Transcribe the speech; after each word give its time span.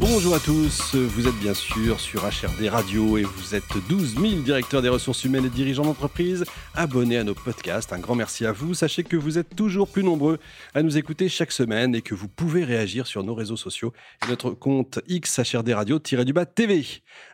Bonjour 0.00 0.34
à 0.34 0.40
tous, 0.40 0.96
vous 0.96 1.28
êtes 1.28 1.38
bien 1.40 1.54
sûr 1.54 2.00
sur 2.00 2.22
HRD 2.24 2.68
Radio 2.68 3.16
et 3.16 3.22
vous 3.22 3.54
êtes 3.54 3.62
12 3.88 4.16
000 4.16 4.42
directeurs 4.42 4.82
des 4.82 4.88
ressources 4.88 5.24
humaines 5.24 5.44
et 5.46 5.50
dirigeants 5.50 5.84
d'entreprise 5.84 6.44
abonnés 6.74 7.18
à 7.18 7.24
nos 7.24 7.34
podcasts. 7.34 7.92
Un 7.92 8.00
grand 8.00 8.16
merci 8.16 8.44
à 8.44 8.50
vous. 8.50 8.74
Sachez 8.74 9.04
que 9.04 9.16
vous 9.16 9.38
êtes 9.38 9.54
toujours 9.54 9.88
plus 9.88 10.02
nombreux 10.02 10.38
à 10.74 10.82
nous 10.82 10.98
écouter 10.98 11.28
chaque 11.28 11.52
semaine 11.52 11.94
et 11.94 12.02
que 12.02 12.14
vous 12.14 12.26
pouvez 12.26 12.64
réagir 12.64 13.06
sur 13.06 13.22
nos 13.22 13.34
réseaux 13.34 13.56
sociaux 13.56 13.92
et 14.24 14.28
notre 14.28 14.50
compte 14.50 14.98
X 15.06 15.38
HRD 15.38 15.72
Radio-du-bas 15.72 16.46
TV. 16.46 16.84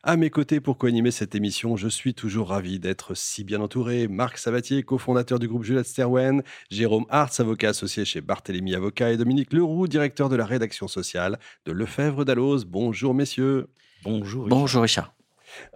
À 0.02 0.16
mes 0.16 0.28
côtés 0.28 0.61
pour 0.61 0.77
co-animer 0.77 1.11
cette 1.11 1.34
émission, 1.34 1.77
je 1.77 1.88
suis 1.88 2.12
toujours 2.12 2.48
ravi 2.48 2.78
d'être 2.78 3.14
si 3.14 3.42
bien 3.42 3.61
entouré. 3.62 4.06
Marc 4.06 4.36
Sabatier, 4.36 4.83
cofondateur 4.83 5.38
du 5.38 5.48
groupe 5.48 5.64
Juliette 5.64 5.86
Sterwen, 5.86 6.42
Jérôme 6.70 7.06
Hartz, 7.08 7.41
avocat 7.41 7.70
associé 7.70 8.05
chez 8.05 8.20
Barthélemy 8.20 8.74
Avocat 8.74 9.12
et 9.12 9.16
Dominique 9.16 9.55
Leroux, 9.55 9.88
directeur 9.88 10.28
de 10.28 10.36
la 10.36 10.45
rédaction 10.45 10.88
sociale 10.88 11.38
de 11.64 11.72
Lefebvre 11.72 12.27
Bonjour 12.59 13.14
messieurs. 13.14 13.68
Bonjour. 14.02 14.45
Richard. 14.45 14.58
Bonjour 14.58 14.82
Richard. 14.82 15.14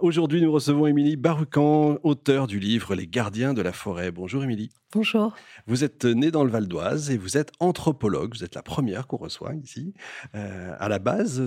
Aujourd'hui, 0.00 0.40
nous 0.40 0.52
recevons 0.52 0.86
Émilie 0.86 1.16
Barucan, 1.16 1.98
auteure 2.02 2.46
du 2.46 2.58
livre 2.58 2.94
Les 2.94 3.06
gardiens 3.06 3.54
de 3.54 3.62
la 3.62 3.72
forêt. 3.72 4.10
Bonjour 4.10 4.44
Émilie. 4.44 4.70
Bonjour. 4.92 5.34
Vous 5.66 5.82
êtes 5.82 6.04
née 6.04 6.30
dans 6.30 6.44
le 6.44 6.50
Val 6.50 6.68
d'Oise 6.68 7.10
et 7.10 7.16
vous 7.16 7.36
êtes 7.36 7.50
anthropologue. 7.58 8.34
Vous 8.34 8.44
êtes 8.44 8.54
la 8.54 8.62
première 8.62 9.06
qu'on 9.06 9.16
reçoit 9.16 9.54
ici. 9.54 9.92
Euh, 10.34 10.74
à 10.78 10.88
la 10.88 10.98
base, 10.98 11.46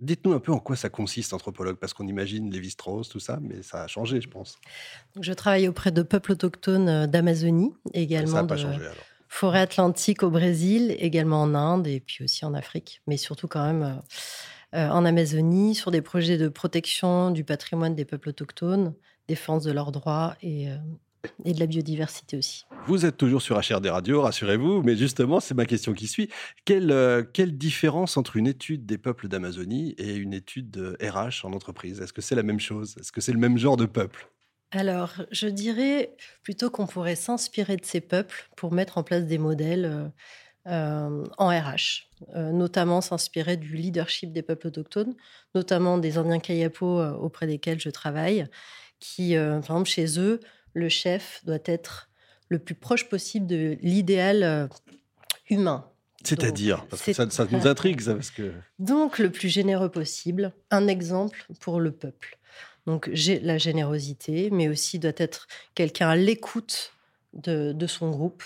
dites-nous 0.00 0.32
un 0.32 0.40
peu 0.40 0.52
en 0.52 0.58
quoi 0.58 0.76
ça 0.76 0.88
consiste, 0.88 1.32
anthropologue, 1.32 1.76
parce 1.76 1.94
qu'on 1.94 2.06
imagine 2.06 2.50
Lévi-Strauss, 2.50 3.08
tout 3.08 3.20
ça, 3.20 3.38
mais 3.40 3.62
ça 3.62 3.84
a 3.84 3.86
changé, 3.86 4.20
je 4.20 4.28
pense. 4.28 4.58
je 5.20 5.32
travaille 5.32 5.68
auprès 5.68 5.90
de 5.90 6.02
peuples 6.02 6.32
autochtones 6.32 6.88
euh, 6.88 7.06
d'Amazonie, 7.06 7.72
également 7.94 8.32
ça 8.32 8.44
pas 8.44 8.56
de 8.56 8.60
changé, 8.60 8.84
alors. 8.84 8.96
Forêt 9.28 9.60
atlantique 9.60 10.22
au 10.22 10.30
Brésil, 10.30 10.96
également 10.98 11.42
en 11.42 11.54
Inde 11.54 11.86
et 11.86 12.00
puis 12.00 12.24
aussi 12.24 12.44
en 12.44 12.54
Afrique, 12.54 13.02
mais 13.06 13.16
surtout 13.16 13.48
quand 13.48 13.64
même... 13.64 13.82
Euh, 13.82 14.00
euh, 14.74 14.86
en 14.90 15.06
Amazonie 15.06 15.74
sur 15.74 15.90
des 15.90 16.02
projets 16.02 16.36
de 16.36 16.48
protection 16.48 17.30
du 17.30 17.42
patrimoine 17.42 17.94
des 17.94 18.04
peuples 18.04 18.28
autochtones, 18.28 18.92
défense 19.26 19.64
de 19.64 19.72
leurs 19.72 19.92
droits 19.92 20.36
et, 20.42 20.68
euh, 20.68 20.76
de 21.46 21.58
la 21.58 21.64
biodiversité 21.64 22.36
aussi. 22.36 22.66
Vous 22.86 23.06
êtes 23.06 23.16
toujours 23.16 23.40
sur 23.40 23.58
HRD 23.58 23.86
Radio, 23.86 24.20
rassurez-vous, 24.20 24.82
mais 24.82 24.94
justement, 24.94 25.40
c'est 25.40 25.54
ma 25.54 25.64
question 25.64 25.94
qui 25.94 26.06
suit. 26.06 26.28
Quelle, 26.66 27.26
quelle 27.32 27.56
différence 27.56 28.18
entre 28.18 28.36
une 28.36 28.46
étude 28.46 28.84
des 28.84 28.98
peuples 28.98 29.28
d'Amazonie 29.28 29.94
et 29.96 30.16
une 30.16 30.34
étude 30.34 30.70
de 30.70 30.98
RH 31.00 31.46
en 31.46 31.54
entreprise? 31.54 32.02
Est-ce 32.02 32.12
que 32.12 32.20
c'est 32.20 32.34
la 32.34 32.42
même 32.42 32.60
chose? 32.60 32.94
Est-ce 33.00 33.10
que 33.10 33.22
c'est 33.22 33.32
le 33.32 33.38
même 33.38 33.56
genre 33.56 33.78
de 33.78 33.86
peuple? 33.86 34.28
Alors, 34.70 35.14
je 35.30 35.48
dirais 35.48 36.14
plutôt 36.42 36.70
qu'on 36.70 36.86
pourrait 36.86 37.16
s'inspirer 37.16 37.76
de 37.76 37.86
ces 37.86 38.02
peuples 38.02 38.50
pour 38.54 38.72
mettre 38.72 38.98
en 38.98 39.02
place 39.02 39.24
des 39.24 39.38
modèles 39.38 40.10
euh, 40.66 41.24
en 41.38 41.48
RH, 41.48 42.08
euh, 42.34 42.52
notamment 42.52 43.00
s'inspirer 43.00 43.56
du 43.56 43.74
leadership 43.74 44.32
des 44.32 44.42
peuples 44.42 44.66
autochtones, 44.66 45.14
notamment 45.54 45.96
des 45.96 46.18
Indiens 46.18 46.40
Kayapo 46.40 47.00
euh, 47.00 47.12
auprès 47.12 47.46
desquels 47.46 47.80
je 47.80 47.88
travaille, 47.88 48.46
qui, 49.00 49.34
par 49.36 49.58
exemple, 49.58 49.88
chez 49.88 50.18
eux, 50.18 50.40
le 50.74 50.90
chef 50.90 51.40
doit 51.46 51.60
être 51.64 52.10
le 52.48 52.58
plus 52.58 52.74
proche 52.74 53.08
possible 53.08 53.46
de 53.46 53.78
l'idéal 53.80 54.68
humain. 55.48 55.88
C'est-à-dire 56.24 56.84
Parce 56.90 57.02
que 57.02 57.12
ça, 57.12 57.46
nous 57.50 57.66
intrigue, 57.66 58.00
ça, 58.00 58.14
parce 58.14 58.32
que... 58.32 58.52
Donc, 58.78 59.20
le 59.20 59.30
plus 59.30 59.48
généreux 59.48 59.88
possible, 59.88 60.52
un 60.70 60.88
exemple 60.88 61.46
pour 61.60 61.80
le 61.80 61.92
peuple. 61.92 62.37
Donc, 62.88 63.10
j'ai 63.12 63.38
la 63.40 63.58
générosité, 63.58 64.48
mais 64.50 64.66
aussi 64.66 64.98
doit 64.98 65.12
être 65.18 65.46
quelqu'un 65.74 66.08
à 66.08 66.16
l'écoute 66.16 66.94
de, 67.34 67.72
de, 67.72 67.86
son 67.86 68.08
groupe, 68.08 68.42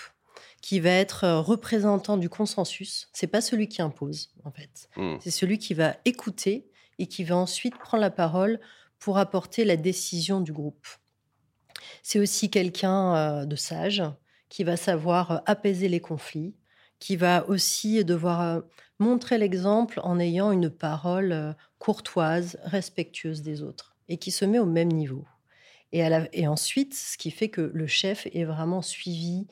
qui 0.61 0.81
va 0.81 0.89
être 0.89 1.23
euh, 1.23 1.39
représentant 1.39 2.17
du 2.17 2.27
consensus. 2.27 3.07
C'est 3.13 3.27
pas 3.27 3.39
celui 3.39 3.69
qui 3.69 3.81
impose, 3.81 4.33
en 4.43 4.51
fait. 4.51 4.89
Mmh. 4.97 5.15
C'est 5.21 5.31
celui 5.31 5.59
qui 5.59 5.73
va 5.73 5.95
écouter 6.03 6.67
et 6.99 7.07
qui 7.07 7.23
va 7.23 7.37
ensuite 7.37 7.77
prendre 7.77 8.01
la 8.01 8.11
parole 8.11 8.59
pour 8.99 9.17
apporter 9.17 9.63
la 9.63 9.77
décision 9.77 10.41
du 10.41 10.51
groupe. 10.51 10.87
C'est 12.01 12.19
aussi 12.19 12.49
quelqu'un 12.49 13.15
euh, 13.15 13.45
de 13.45 13.55
sage 13.55 14.03
qui 14.49 14.65
va 14.65 14.75
savoir 14.75 15.31
euh, 15.31 15.37
apaiser 15.45 15.87
les 15.87 16.01
conflits, 16.01 16.53
qui 16.99 17.15
va 17.15 17.47
aussi 17.47 18.03
devoir 18.03 18.61
montrer 18.99 19.37
l'exemple 19.37 20.01
en 20.03 20.19
ayant 20.19 20.51
une 20.51 20.69
parole 20.69 21.55
courtoise, 21.79 22.57
respectueuse 22.65 23.41
des 23.41 23.61
autres 23.61 23.92
et 24.09 24.17
qui 24.17 24.31
se 24.31 24.45
met 24.45 24.59
au 24.59 24.65
même 24.65 24.91
niveau. 24.91 25.25
Et, 25.91 26.01
et 26.33 26.47
ensuite, 26.47 26.93
ce 26.93 27.17
qui 27.17 27.31
fait 27.31 27.49
que 27.49 27.61
le 27.61 27.87
chef 27.87 28.27
est 28.33 28.45
vraiment 28.45 28.81
suivi, 28.81 29.45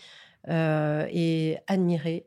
euh, 0.49 1.05
et 1.11 1.57
admirer. 1.67 2.25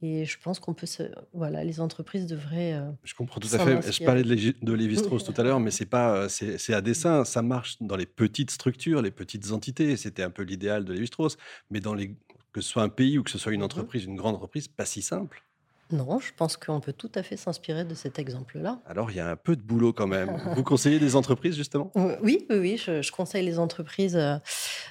Et 0.00 0.24
je 0.24 0.38
pense 0.42 0.58
qu'on 0.58 0.74
peut 0.74 0.86
se... 0.86 1.02
Voilà, 1.32 1.62
les 1.62 1.80
entreprises 1.80 2.26
devraient. 2.26 2.74
Euh, 2.74 2.90
je 3.04 3.14
comprends 3.14 3.40
tout 3.40 3.48
à 3.52 3.58
fait. 3.58 3.92
Je 3.92 4.04
parlais 4.04 4.22
de, 4.22 4.72
Lévi-Strauss 4.72 5.22
tout 5.24 5.34
à 5.36 5.42
l'heure, 5.42 5.60
mais 5.60 5.70
c'est 5.70 5.86
pas, 5.86 6.16
euh, 6.16 6.28
c'est 6.28 6.74
à 6.74 6.80
dessein. 6.80 7.24
Ça 7.24 7.42
marche 7.42 7.76
dans 7.80 7.96
les 7.96 8.06
petites 8.06 8.50
structures, 8.50 9.02
les 9.02 9.10
petites 9.10 9.52
entités. 9.52 9.96
C'était 9.96 10.22
un 10.22 10.30
peu 10.30 10.42
l'idéal 10.42 10.84
de 10.84 10.92
Lévi-Strauss. 10.92 11.36
Mais 11.70 11.80
dans 11.80 11.94
les, 11.94 12.16
que 12.52 12.62
ce 12.62 12.68
soit 12.68 12.82
un 12.82 12.88
pays 12.88 13.18
ou 13.18 13.22
que 13.22 13.30
ce 13.30 13.38
soit 13.38 13.52
une 13.52 13.60
mmh 13.60 13.64
entreprise, 13.64 14.04
une 14.04 14.16
grande 14.16 14.36
entreprise, 14.36 14.66
pas 14.66 14.86
si 14.86 15.02
simple. 15.02 15.44
Non, 15.92 16.18
je 16.18 16.32
pense 16.34 16.56
qu'on 16.56 16.80
peut 16.80 16.92
tout 16.92 17.10
à 17.14 17.22
fait 17.22 17.36
s'inspirer 17.36 17.84
de 17.84 17.94
cet 17.94 18.18
exemple-là. 18.18 18.80
Alors, 18.86 19.10
il 19.10 19.16
y 19.16 19.20
a 19.20 19.28
un 19.28 19.36
peu 19.36 19.56
de 19.56 19.60
boulot 19.60 19.92
quand 19.92 20.06
même. 20.06 20.30
Vous 20.56 20.62
conseillez 20.62 20.98
des 20.98 21.16
entreprises, 21.16 21.54
justement? 21.54 21.92
Oui, 21.94 22.14
oui, 22.22 22.46
oui 22.50 22.76
je, 22.78 23.10
conseille 23.12 23.44
les 23.44 23.58
entreprises. 23.58 24.16
Euh, 24.16 24.36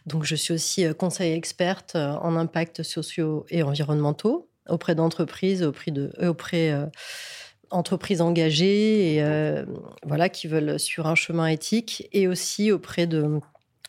donc, 0.06 0.24
je 0.24 0.36
suis 0.36 0.54
aussi 0.54 0.86
euh, 0.86 0.94
conseiller 0.94 1.36
experte 1.36 1.96
euh, 1.96 2.14
en 2.14 2.36
impacts 2.36 2.84
sociaux 2.84 3.46
et 3.50 3.64
environnementaux 3.64 4.50
auprès 4.70 4.94
d'entreprises, 4.94 5.64
auprès 5.64 5.90
de, 5.90 6.14
auprès 6.22 6.74
entreprises 7.72 8.22
engagées 8.22 9.16
et 9.16 9.64
voilà 10.06 10.30
qui 10.30 10.48
veulent 10.48 10.80
suivre 10.80 11.08
un 11.08 11.16
chemin 11.16 11.48
éthique, 11.48 12.08
et 12.14 12.28
aussi 12.28 12.72
auprès 12.72 13.08
de, 13.08 13.40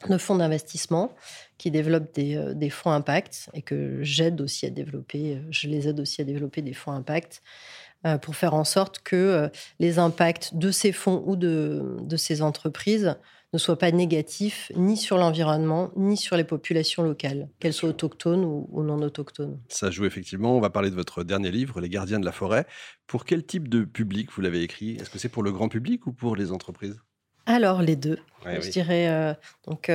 de 0.08 0.18
fonds 0.18 0.36
d'investissement 0.36 1.14
qui 1.62 1.70
développent 1.70 2.18
euh, 2.18 2.54
des, 2.54 2.70
fonds 2.70 2.90
impact 2.90 3.48
et 3.54 3.62
que 3.62 4.02
j'aide 4.02 4.40
aussi 4.40 4.66
à 4.66 4.70
développer, 4.70 5.36
euh, 5.36 5.40
je 5.50 5.68
les 5.68 5.86
aide 5.86 6.00
aussi 6.00 6.20
à 6.20 6.24
développer 6.24 6.60
des 6.60 6.72
fonds 6.72 6.90
impact 6.90 7.40
euh, 8.04 8.18
pour 8.18 8.34
faire 8.34 8.54
en 8.54 8.64
sorte 8.64 8.98
que 8.98 9.48
les 9.78 10.00
impacts 10.00 10.56
de 10.56 10.72
ces 10.72 10.90
fonds 10.90 11.22
ou 11.24 11.36
de, 11.36 11.98
de 12.00 12.16
ces 12.16 12.42
entreprises 12.42 13.14
ne 13.52 13.58
soient 13.58 13.78
pas 13.78 13.92
négatifs 13.92 14.72
ni 14.74 14.96
sur 14.96 15.18
l'environnement, 15.18 15.92
ni 15.94 16.16
sur 16.16 16.36
les 16.36 16.42
populations 16.42 17.04
locales, 17.04 17.48
qu'elles 17.60 17.72
soient 17.72 17.90
autochtones 17.90 18.44
ou, 18.44 18.68
ou, 18.72 18.82
non 18.82 19.00
autochtones. 19.00 19.60
Ça 19.68 19.92
joue 19.92 20.04
effectivement. 20.04 20.56
On 20.56 20.60
va 20.60 20.70
parler 20.70 20.90
de 20.90 20.96
votre 20.96 21.22
dernier 21.22 21.52
livre, 21.52 21.80
Les 21.80 21.88
gardiens 21.88 22.18
de 22.18 22.24
la 22.24 22.32
forêt. 22.32 22.66
Pour 23.06 23.24
quel 23.24 23.46
type 23.46 23.68
de 23.68 23.84
public 23.84 24.32
vous 24.32 24.40
l'avez 24.40 24.62
écrit? 24.62 24.96
Est-ce 24.96 25.10
que 25.10 25.18
c'est 25.20 25.28
pour 25.28 25.44
le 25.44 25.52
grand 25.52 25.68
public 25.68 26.08
ou 26.08 26.12
pour 26.12 26.34
les 26.34 26.50
entreprises? 26.50 26.98
Alors, 27.46 27.82
les 27.82 27.94
deux. 27.94 28.18
je 28.44 28.68
dirais. 28.68 29.36
donc. 29.68 29.92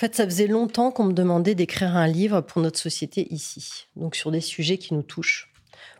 En 0.00 0.06
fait, 0.06 0.14
ça 0.14 0.24
faisait 0.24 0.46
longtemps 0.46 0.92
qu'on 0.92 1.04
me 1.04 1.12
demandait 1.12 1.54
d'écrire 1.54 1.94
un 1.94 2.06
livre 2.06 2.40
pour 2.40 2.62
notre 2.62 2.78
société 2.78 3.30
ici, 3.34 3.86
donc 3.96 4.16
sur 4.16 4.30
des 4.30 4.40
sujets 4.40 4.78
qui 4.78 4.94
nous 4.94 5.02
touchent, 5.02 5.52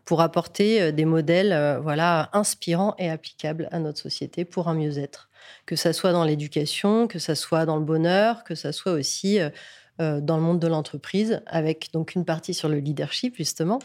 pour 0.06 0.22
apporter 0.22 0.80
euh, 0.80 0.90
des 0.90 1.04
modèles 1.04 1.52
euh, 1.52 1.78
voilà, 1.80 2.30
inspirants 2.32 2.94
et 2.96 3.10
applicables 3.10 3.68
à 3.72 3.78
notre 3.78 3.98
société 3.98 4.46
pour 4.46 4.68
un 4.68 4.74
mieux-être. 4.74 5.28
Que 5.66 5.76
ça 5.76 5.92
soit 5.92 6.12
dans 6.12 6.24
l'éducation, 6.24 7.08
que 7.08 7.18
ça 7.18 7.34
soit 7.34 7.66
dans 7.66 7.76
le 7.76 7.84
bonheur, 7.84 8.42
que 8.42 8.54
ça 8.54 8.72
soit 8.72 8.92
aussi 8.92 9.38
euh, 9.38 9.50
dans 9.98 10.38
le 10.38 10.42
monde 10.42 10.60
de 10.60 10.66
l'entreprise, 10.66 11.42
avec 11.44 11.90
donc 11.92 12.14
une 12.14 12.24
partie 12.24 12.54
sur 12.54 12.70
le 12.70 12.78
leadership 12.78 13.36
justement, 13.36 13.80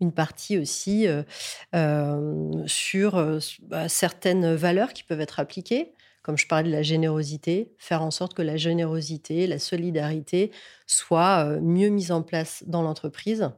une 0.00 0.12
partie 0.12 0.58
aussi 0.58 1.08
sur 2.66 3.40
bah, 3.62 3.88
certaines 3.88 4.54
valeurs 4.54 4.92
qui 4.92 5.02
peuvent 5.02 5.20
être 5.20 5.40
appliquées, 5.40 5.92
comme 6.26 6.36
je 6.36 6.48
parlais 6.48 6.68
de 6.68 6.74
la 6.74 6.82
générosité, 6.82 7.70
faire 7.78 8.02
en 8.02 8.10
sorte 8.10 8.34
que 8.34 8.42
la 8.42 8.56
générosité, 8.56 9.46
la 9.46 9.60
solidarité 9.60 10.50
soient 10.88 11.46
euh, 11.46 11.60
mieux 11.60 11.88
mises 11.88 12.10
en 12.10 12.22
place 12.22 12.64
dans 12.66 12.82
l'entreprise. 12.82 13.48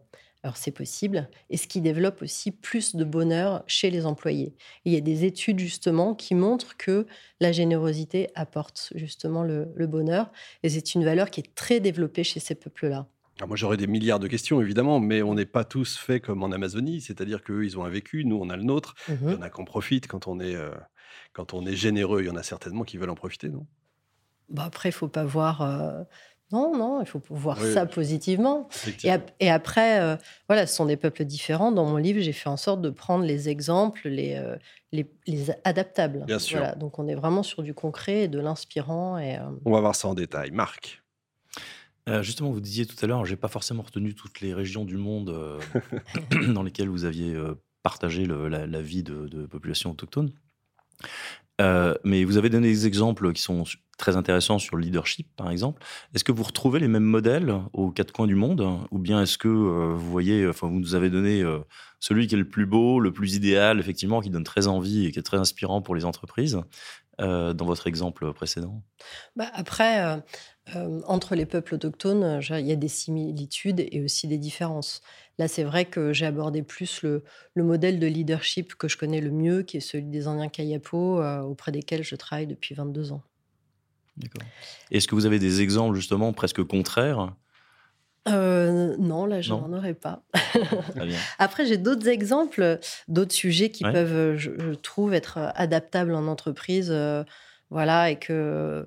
Alors 0.43 0.59
c'est 0.59 0.71
possible, 0.71 1.31
et 1.49 1.57
ce 1.57 1.67
qui 1.67 1.81
développe 1.81 2.21
aussi 2.21 2.51
plus 2.51 2.95
de 2.95 3.05
bonheur 3.05 3.65
chez 3.67 3.89
les 3.89 4.05
employés. 4.05 4.55
il 4.85 4.93
y 4.93 4.99
a 4.99 5.01
des 5.01 5.25
études 5.25 5.59
justement 5.59 6.15
qui 6.15 6.35
montrent 6.35 6.77
que 6.77 7.07
la 7.41 7.53
générosité 7.53 8.29
apporte 8.35 8.93
justement 8.95 9.45
le, 9.45 9.65
bonheur, 9.87 10.31
et 10.63 10.69
c'est 10.69 10.95
une 10.95 11.07
valeur 11.07 11.31
qui 11.31 11.41
est 11.41 11.55
très 11.55 11.81
développée 11.81 12.23
chez 12.23 12.39
ces 12.39 12.55
peuples-là. 12.55 13.07
moi, 13.47 13.57
j'aurais 13.57 13.79
des 13.79 13.87
milliards 13.87 14.21
de 14.21 14.29
questions, 14.29 14.61
évidemment, 14.61 15.01
mais 15.01 15.23
on 15.23 15.35
n'est 15.35 15.47
pas 15.47 15.65
tous 15.65 15.97
faits 15.97 16.23
comme 16.23 16.43
en 16.43 16.53
Amazonie, 16.53 17.01
c'est-à-dire 17.01 17.43
qu'eux, 17.43 17.65
ils 17.65 17.79
ont 17.79 17.85
un 17.85 17.91
vécu, 17.91 18.27
nous, 18.27 18.37
on 18.37 18.51
a 18.51 18.59
le 18.59 18.65
nôtre. 18.65 18.95
Mmh 19.09 19.15
il 19.23 19.33
y 19.33 19.37
en 19.37 19.43
a 19.43 19.49
qu'on 19.49 19.65
profite 19.65 20.07
quand 20.07 20.29
on 20.29 20.39
est 20.39 20.55
euh, 20.55 20.71
quand 21.33 21.55
on 21.55 21.67
est 21.67 21.77
généreux, 21.77 22.23
il 22.23 22.27
y 22.27 22.31
en 22.31 22.37
a 22.37 22.43
certainement 22.43 22.85
qui 22.85 22.97
veulent 22.97 23.11
en 23.11 23.15
profiter, 23.15 23.49
non? 23.49 23.67
Bah 24.49 24.65
Après, 24.65 24.89
il 24.89 24.93
faut 24.93 25.09
pas 25.09 25.25
voir. 25.25 25.63
Euh, 25.63 26.03
Non, 26.51 26.75
non, 26.75 27.03
il 27.03 27.07
faut 27.07 27.21
voir 27.29 27.61
ça 27.61 27.85
positivement. 27.85 28.69
Et, 29.41 29.51
après, 29.51 30.01
euh, 30.01 30.17
voilà, 30.49 30.67
ce 30.67 30.75
sont 30.75 30.87
des 30.87 30.97
peuples 30.97 31.25
différents. 31.25 31.73
Dans 31.73 31.85
mon 31.85 31.99
livre, 31.99 32.21
j'ai 32.21 32.33
fait 32.33 32.49
en 32.49 32.57
sorte 32.57 32.81
de 32.81 32.89
prendre 32.89 33.25
les 33.25 33.51
exemples, 33.51 34.09
les, 34.09 34.35
euh, 34.37 34.57
les, 34.93 35.51
adaptables. 35.65 36.25
Bien 36.25 36.39
sûr. 36.39 36.75
donc 36.77 36.99
on 36.99 37.07
est 37.07 37.15
vraiment 37.15 37.43
sur 37.43 37.63
du 37.63 37.75
concret 37.75 38.25
et 38.25 38.29
de 38.29 38.41
l'inspirant. 38.41 39.19
Et, 39.19 39.37
euh, 39.37 39.43
On 39.67 39.73
va 39.73 39.81
voir 39.81 39.95
ça 39.95 40.09
en 40.09 40.15
détail. 40.15 40.51
Marc 40.51 41.03
justement, 42.23 42.51
vous 42.51 42.63
disiez 42.63 42.87
tout 42.87 42.97
à 43.03 43.07
l'heure, 43.07 43.27
j'ai 43.27 43.37
pas 43.37 43.49
forcément 43.49 43.83
retenu 43.83 44.15
toutes 44.15 44.41
les 44.41 44.55
régions 44.55 44.87
du 44.87 44.97
monde 44.97 45.61
dans 46.55 46.63
lesquelles 46.63 46.89
vous 46.89 47.05
aviez 47.05 47.37
partagé 47.83 48.25
la, 48.25 48.81
vie 48.81 49.03
de, 49.03 49.29
de 49.29 49.45
populations 49.45 49.91
autochtones. 49.91 50.33
Euh, 51.61 51.95
mais 52.05 52.25
vous 52.25 52.37
avez 52.37 52.51
donné 52.51 52.69
des 52.69 52.87
exemples 52.87 53.33
qui 53.33 53.43
sont 53.43 53.65
très 53.99 54.17
intéressants 54.17 54.59
sur 54.59 54.77
le 54.77 54.83
leadership, 54.83 55.29
par 55.37 55.51
exemple. 55.51 55.83
Est-ce 56.15 56.23
que 56.23 56.31
vous 56.31 56.45
retrouvez 56.45 56.79
les 56.79 56.87
mêmes 56.87 57.03
modèles 57.03 57.53
aux 57.73 57.91
quatre 57.91 58.13
coins 58.13 58.29
du 58.29 58.37
monde? 58.37 58.65
Ou 58.93 58.99
bien 58.99 59.23
est-ce 59.23 59.39
que 59.39 59.49
euh, 59.49 59.95
vous 59.95 60.11
voyez, 60.11 60.47
enfin, 60.47 60.69
vous 60.69 60.79
nous 60.79 60.95
avez 60.95 61.11
donné 61.11 61.43
euh, 61.43 61.59
celui 61.99 62.29
qui 62.29 62.37
est 62.37 62.39
le 62.39 62.49
plus 62.49 62.67
beau, 62.67 63.01
le 63.01 63.13
plus 63.13 63.35
idéal, 63.35 63.81
effectivement, 63.81 64.21
qui 64.21 64.31
donne 64.31 64.45
très 64.45 64.69
envie 64.69 65.07
et 65.07 65.11
qui 65.11 65.19
est 65.19 65.23
très 65.23 65.39
inspirant 65.39 65.83
pour 65.83 65.95
les 65.95 66.05
entreprises 66.05 66.61
dans 67.21 67.65
votre 67.65 67.89
exemple 67.89 68.33
précédent? 68.33 68.81
Bah 69.35 69.51
Après, 69.53 70.23
entre 71.09 71.35
les 71.35 71.47
peuples 71.47 71.75
autochtones, 71.75 72.41
il 72.49 72.65
y 72.65 72.71
a 72.71 72.77
des 72.77 72.87
similitudes 72.87 73.85
et 73.91 74.05
aussi 74.05 74.29
des 74.29 74.39
différences. 74.39 75.03
Là, 75.39 75.47
c'est 75.47 75.63
vrai 75.63 75.85
que 75.85 76.13
j'ai 76.13 76.27
abordé 76.27 76.63
plus 76.63 77.03
le, 77.03 77.23
modèle 77.57 78.01
de 78.01 78.07
leadership 78.07 78.75
que 78.75 78.89
je 78.89 78.97
connais 78.97 79.21
le 79.21 79.31
mieux, 79.31 79.63
qui 79.63 79.77
est 79.77 79.81
celui 79.81 80.05
des 80.05 80.27
Indiens 80.27 80.49
Kayapo, 80.49 81.21
euh, 81.21 81.41
auprès 81.41 81.71
desquels 81.71 82.03
je 82.03 82.17
travaille 82.17 82.49
depuis 82.49 82.75
22 82.75 83.13
ans. 83.13 83.23
D'accord. 84.17 84.43
Est-ce 84.91 85.07
que 85.07 85.15
vous 85.15 85.27
avez 85.27 85.39
des 85.39 85.61
exemples 85.61 85.95
justement 85.95 86.33
presque 86.33 86.63
contraires? 86.65 87.33
Euh, 88.29 88.97
non, 88.99 89.27
là, 89.27 89.41
je 89.41 89.51
n'en 89.51 89.73
aurais 89.73 89.95
pas. 89.95 90.23
Après, 91.39 91.67
j'ai 91.67 91.79
d'autres 91.79 92.09
exemples, 92.09 92.79
d'autres 93.07 93.33
sujets 93.33 93.71
qui 93.71 93.85
peuvent, 93.85 94.37
je, 94.37 94.75
trouve, 94.75 95.15
être 95.15 95.39
adaptables 95.55 96.15
en 96.15 96.27
entreprise. 96.27 96.91
Euh, 96.91 97.23
voilà, 97.71 98.11
et 98.11 98.17
que 98.17 98.87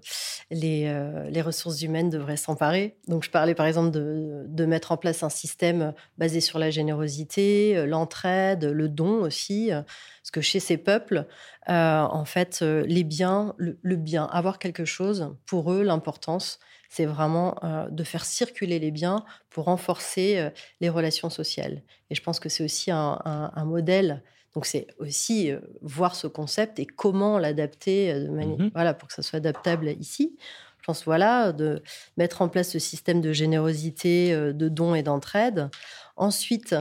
les, 0.50 0.86
euh, 0.88 1.30
les 1.30 1.42
ressources 1.42 1.82
humaines 1.84 2.10
devraient 2.10 2.38
s'emparer. 2.38 2.98
Donc, 3.08 3.24
je 3.24 3.30
parlais 3.30 3.54
par 3.54 3.68
exemple 3.68 3.92
de, 3.92 4.46
de, 4.48 4.66
mettre 4.66 4.92
en 4.92 4.98
place 4.98 5.22
un 5.22 5.30
système 5.30 5.94
basé 6.18 6.42
sur 6.42 6.58
la 6.58 6.72
générosité, 6.72 7.78
euh, 7.78 7.86
l'entraide, 7.86 8.66
le 8.66 8.90
don 8.90 9.22
aussi. 9.22 9.72
Euh, 9.72 9.84
parce 9.84 10.32
que 10.32 10.42
chez 10.42 10.60
ces 10.60 10.78
peuples, 10.78 11.26
en 11.68 12.26
fait, 12.26 12.62
les 12.62 13.04
biens, 13.04 13.56
le, 13.58 13.96
bien, 13.96 14.26
avoir 14.26 14.60
quelque 14.60 14.86
chose, 14.86 15.36
pour 15.46 15.72
eux, 15.72 15.82
l'importance, 15.82 16.60
c'est 16.90 17.06
vraiment 17.06 17.56
de 17.90 18.04
faire 18.04 18.24
circuler 18.24 18.78
les 18.78 18.92
biens 18.92 19.26
pour 19.50 19.66
renforcer 19.66 20.52
les 20.80 20.90
relations 20.90 21.32
sociales. 21.32 21.82
Et 22.12 22.16
je 22.16 22.22
pense 22.22 22.40
que 22.40 22.50
c'est 22.50 22.64
aussi 22.64 22.92
un, 22.92 23.20
un 23.26 23.66
modèle 23.66 24.22
donc 24.54 24.66
c'est 24.66 24.88
aussi 25.00 25.52
voir 25.82 26.16
ce 26.16 26.28
concept 26.28 26.80
et 26.80 26.86
comment 26.86 27.40
l'adapter 27.40 28.14
de 28.14 28.30
manière, 28.30 28.60
mmh 28.60 28.72
voilà, 28.74 28.94
pour 28.94 29.08
que 29.08 29.14
ça 29.14 29.22
soit 29.22 29.38
adaptable 29.38 29.90
ici. 30.00 30.36
Je 30.80 30.86
pense 30.86 31.06
voilà 31.06 31.52
de 31.52 31.84
mettre 32.18 32.42
en 32.42 32.50
place 32.50 32.72
ce 32.72 32.80
système 32.80 33.22
de 33.22 33.32
générosité, 33.34 34.34
de 34.34 34.68
dons 34.68 34.96
et 34.96 35.04
d'entraide. 35.04 35.70
Ensuite, 36.16 36.76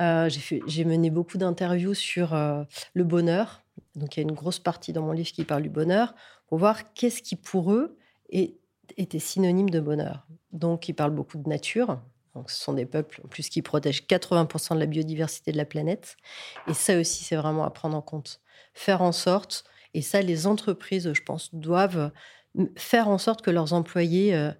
j'ai 0.00 0.84
mené 0.84 1.10
beaucoup 1.10 1.38
d'interviews 1.38 1.94
sur 1.94 2.34
le 2.94 3.04
bonheur. 3.04 3.62
Donc 3.94 4.16
il 4.16 4.20
y 4.20 4.22
a 4.22 4.28
une 4.28 4.34
grosse 4.34 4.58
partie 4.58 4.92
dans 4.92 5.02
mon 5.02 5.12
livre 5.12 5.30
qui 5.30 5.44
parle 5.44 5.62
du 5.62 5.70
bonheur 5.70 6.14
pour 6.46 6.58
voir 6.58 6.94
qu'est-ce 6.94 7.22
qui 7.22 7.36
pour 7.36 7.72
eux 7.72 7.96
était 8.30 9.18
synonyme 9.18 9.70
de 9.70 9.80
bonheur. 9.80 10.26
Donc 10.52 10.88
ils 10.88 10.94
parlent 10.94 11.14
beaucoup 11.14 11.38
de 11.38 11.48
nature, 11.48 12.00
donc, 12.38 12.50
ce 12.50 12.62
sont 12.62 12.72
des 12.72 12.86
peuples 12.86 13.20
en 13.24 13.28
plus 13.28 13.48
qui 13.48 13.62
protègent 13.62 14.06
80% 14.06 14.74
de 14.74 14.78
la 14.78 14.86
biodiversité 14.86 15.50
de 15.50 15.56
la 15.56 15.64
planète. 15.64 16.16
Et 16.68 16.72
ça 16.74 16.96
aussi, 16.96 17.24
c'est 17.24 17.34
vraiment 17.34 17.64
à 17.64 17.70
prendre 17.70 17.96
en 17.96 18.00
compte. 18.00 18.40
Faire 18.74 19.02
en 19.02 19.10
sorte, 19.10 19.64
et 19.92 20.02
ça, 20.02 20.22
les 20.22 20.46
entreprises, 20.46 21.12
je 21.12 21.22
pense, 21.22 21.52
doivent 21.52 22.12
faire 22.76 23.08
en 23.08 23.18
sorte 23.18 23.42
que 23.42 23.50
leurs 23.50 23.72
employés 23.72 24.36
euh, 24.36 24.52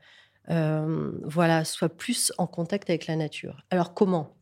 euh, 0.51 1.13
voilà, 1.23 1.65
soient 1.65 1.89
plus 1.89 2.33
en 2.37 2.49
contact 2.49 2.91
avec 2.91 3.07
la 3.07 3.15
nature. 3.15 3.63
Alors, 3.71 3.95
comment? 3.95 4.35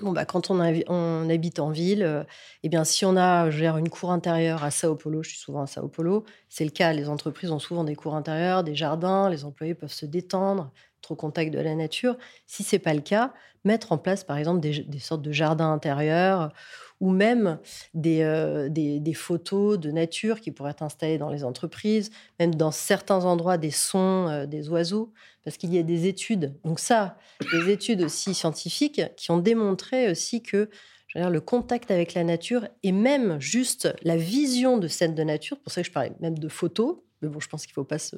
Bon, 0.00 0.10
bah, 0.10 0.24
quand 0.24 0.50
on, 0.50 0.58
habite 0.58 1.60
en 1.60 1.70
ville, 1.70 2.02
euh, 2.02 2.24
eh 2.64 2.68
bien, 2.68 2.82
si 2.82 3.04
on 3.04 3.16
a 3.16 3.48
gère 3.50 3.76
une 3.76 3.90
cour 3.90 4.10
intérieure 4.10 4.64
à 4.64 4.72
Sao 4.72 4.96
Paulo, 4.96 5.22
je 5.22 5.28
suis 5.28 5.38
souvent 5.38 5.62
à 5.62 5.66
Sao 5.68 5.86
Paulo, 5.86 6.24
c'est 6.48 6.64
le 6.64 6.70
cas. 6.72 6.92
Les 6.92 7.08
entreprises 7.08 7.52
ont 7.52 7.60
souvent 7.60 7.84
des 7.84 7.94
cours 7.94 8.16
intérieures, 8.16 8.64
des 8.64 8.74
jardins, 8.74 9.30
les 9.30 9.44
employés 9.44 9.74
peuvent 9.74 9.92
se 9.92 10.06
détendre, 10.06 10.72
au 11.10 11.16
contact 11.16 11.52
de 11.52 11.58
la 11.58 11.74
nature. 11.74 12.16
Si 12.46 12.62
c'est 12.62 12.78
pas 12.78 12.94
le 12.94 13.00
cas, 13.00 13.32
mettre 13.64 13.92
en 13.92 13.98
place, 13.98 14.24
par 14.24 14.36
exemple, 14.36 14.60
des, 14.60 14.98
sortes 14.98 15.22
de 15.22 15.32
jardins 15.32 15.72
intérieurs 15.72 16.52
ou 17.00 17.10
même 17.10 17.58
euh, 18.06 18.68
des, 18.68 19.00
des, 19.00 19.14
photos 19.14 19.78
de 19.78 19.90
nature 19.90 20.40
qui 20.40 20.52
pourraient 20.52 20.70
être 20.70 20.84
installées 20.84 21.18
dans 21.18 21.30
les 21.30 21.42
entreprises, 21.42 22.10
même 22.38 22.54
dans 22.54 22.70
certains 22.70 23.24
endroits 23.24 23.58
des 23.58 23.72
sons 23.72 24.28
euh, 24.28 24.46
des 24.46 24.68
oiseaux, 24.68 25.12
parce 25.44 25.56
qu'il 25.56 25.74
y 25.74 25.78
a 25.78 25.82
des 25.82 26.06
études. 26.06 26.54
Donc 26.64 26.78
ça, 26.78 27.18
des 27.52 27.72
études 27.72 28.02
aussi 28.02 28.34
scientifiques 28.34 29.02
qui 29.16 29.30
ont 29.32 29.38
démontré 29.38 30.10
aussi 30.10 30.42
que 30.42 30.70
le 31.14 31.40
contact 31.40 31.90
avec 31.90 32.14
la 32.14 32.24
nature 32.24 32.68
et 32.82 32.92
même 32.92 33.38
juste 33.38 33.94
la 34.02 34.16
vision 34.16 34.78
de 34.78 34.88
scènes 34.88 35.14
de 35.14 35.22
nature, 35.22 35.58
pour 35.58 35.72
ça 35.72 35.82
que 35.82 35.88
je 35.88 35.92
parlais 35.92 36.12
même 36.20 36.38
de 36.38 36.48
photos, 36.48 36.98
mais 37.20 37.28
bon, 37.28 37.38
je 37.38 37.48
pense 37.48 37.66
qu'il 37.66 37.72
ne 37.72 37.74
faut 37.74 37.84
pas 37.84 37.98
se 37.98 38.16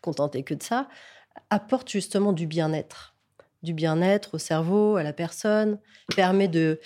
contenter 0.00 0.42
que 0.42 0.54
de 0.54 0.62
ça, 0.62 0.88
apporte 1.50 1.90
justement 1.90 2.32
du 2.32 2.46
bien-être. 2.46 3.14
Du 3.62 3.72
bien-être 3.72 4.34
au 4.34 4.38
cerveau, 4.38 4.96
à 4.96 5.02
la 5.02 5.12
personne, 5.12 5.78
permet 6.14 6.48
de, 6.48 6.80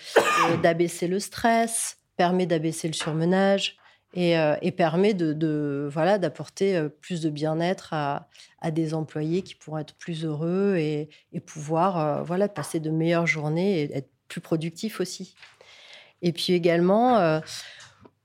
d'abaisser 0.62 1.08
le 1.08 1.18
stress, 1.18 1.98
permet 2.16 2.46
d'abaisser 2.46 2.86
le 2.86 2.94
surmenage 2.94 3.78
et, 4.14 4.38
euh, 4.38 4.56
permet 4.76 5.14
de, 5.14 5.88
voilà, 5.90 6.18
d'apporter 6.18 6.76
euh, 6.76 6.88
plus 6.88 7.20
de 7.20 7.30
bien-être 7.30 7.92
à, 7.92 8.28
des 8.70 8.94
employés 8.94 9.42
qui 9.42 9.54
pourront 9.54 9.78
être 9.78 9.94
plus 9.94 10.24
heureux 10.24 10.76
et, 10.76 11.08
pouvoir 11.46 11.98
euh, 11.98 12.22
voilà, 12.22 12.48
passer 12.48 12.80
de 12.80 12.90
meilleures 12.90 13.26
journées 13.26 13.82
et 13.82 13.96
être 13.96 14.10
plus 14.28 14.40
productifs 14.40 15.00
aussi. 15.00 15.34
Et 16.22 16.32
puis 16.32 16.52
également, 16.52 17.40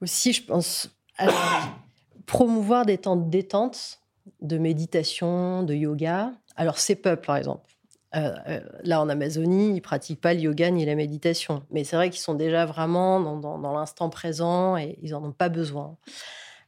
aussi, 0.02 0.34
je 0.34 0.44
pense, 0.44 0.90
promouvoir 2.26 2.86
des 2.86 2.98
temps 2.98 3.16
de 3.16 3.30
détente 3.30 4.03
de 4.42 4.58
méditation, 4.58 5.64
de 5.64 5.74
yoga. 5.74 6.34
Alors, 6.56 6.78
ces 6.78 6.96
peuples, 6.96 7.26
par 7.26 7.38
exemple, 7.38 7.74
euh, 8.16 8.32
euh, 8.48 8.60
là 8.84 9.02
en 9.02 9.10
Amazonie, 9.10 9.76
ils 9.76 9.82
pratiquent 9.82 10.22
pas 10.22 10.34
le 10.34 10.42
yoga 10.42 10.70
ni 10.70 10.86
la 10.86 10.96
méditation. 10.96 11.64
Mais 11.72 11.84
c'est 11.84 11.96
vrai 11.96 12.10
qu'ils 12.10 12.22
sont 12.22 12.36
déjà 12.36 12.66
vraiment 12.66 13.20
dans, 13.20 13.74
l'instant 13.74 14.10
présent 14.10 14.78
et 14.78 14.98
ils 15.02 15.12
n'en 15.12 15.24
ont 15.24 15.32
pas 15.32 15.50
besoin. 15.50 15.98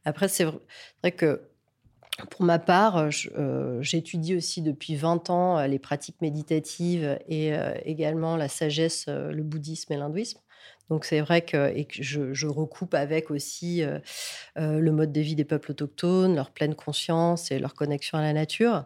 Après, 0.06 0.28
c'est 0.28 0.46
vrai 0.46 1.12
que 1.12 1.42
pour 2.32 2.44
ma 2.44 2.60
part, 2.60 2.98
euh, 3.38 3.82
j'étudie 3.82 4.36
aussi 4.36 4.62
depuis 4.62 4.96
20 4.96 5.30
ans 5.30 5.66
les 5.66 5.80
pratiques 5.80 6.22
méditatives 6.22 7.20
et 7.28 7.52
également 7.84 8.38
la 8.38 8.48
sagesse, 8.48 9.08
le 9.08 9.44
bouddhisme 9.44 9.94
et 9.94 9.98
l'hindouisme. 9.98 10.40
Donc 10.90 11.06
c'est 11.06 11.22
vrai 11.22 11.42
que, 11.42 11.74
je, 11.90 12.48
recoupe 12.48 12.94
avec 12.94 13.32
aussi 13.32 13.84
euh, 13.84 14.00
euh, 14.58 14.80
le 14.80 14.92
mode 14.92 15.12
de 15.12 15.22
vie 15.22 15.36
des 15.36 15.46
peuples 15.46 15.72
autochtones, 15.72 16.36
leur 16.36 16.52
pleine 16.52 16.76
conscience 16.76 17.52
et 17.52 17.60
leur 17.60 17.74
connexion 17.74 18.18
à 18.18 18.22
la 18.22 18.34
nature. 18.34 18.86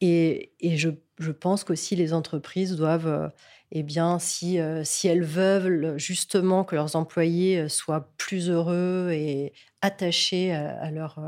Et, 0.00 0.52
je, 0.62 0.90
pense 1.32 1.64
qu'aussi 1.64 1.96
les 1.96 2.14
entreprises 2.14 2.76
doivent, 2.76 3.08
euh, 3.08 3.28
eh 3.72 3.82
bien, 3.82 4.18
si, 4.18 4.58
si 4.84 5.08
elles 5.08 5.24
veulent 5.24 5.98
justement 5.98 6.64
que 6.64 6.74
leurs 6.74 6.96
employés 6.96 7.68
soient 7.68 8.10
plus 8.16 8.48
heureux 8.48 9.10
et 9.12 9.52
attachés 9.82 10.52
à, 10.52 10.90
leur, 10.90 11.20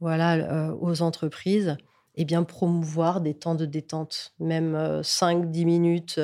voilà, 0.00 0.74
aux 0.80 1.00
entreprises, 1.00 1.76
eh 2.16 2.24
bien, 2.24 2.42
promouvoir 2.42 3.20
des 3.20 3.34
temps 3.34 3.54
de 3.54 3.66
détente, 3.66 4.34
même 4.40 4.74
5-10 5.02 5.64
minutes 5.64 6.20